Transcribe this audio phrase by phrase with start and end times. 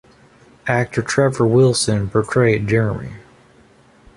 [0.65, 3.17] Actor Trevor Wilson portrayed Jeremy.